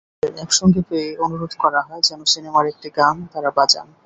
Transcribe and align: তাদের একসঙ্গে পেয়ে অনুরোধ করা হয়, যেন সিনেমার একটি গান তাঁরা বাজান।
তাদের 0.13 0.33
একসঙ্গে 0.43 0.81
পেয়ে 0.89 1.09
অনুরোধ 1.17 1.53
করা 1.63 1.81
হয়, 1.87 2.03
যেন 2.03 2.19
সিনেমার 2.33 2.65
একটি 2.67 2.87
গান 2.97 3.15
তাঁরা 3.31 3.49
বাজান। 3.57 3.87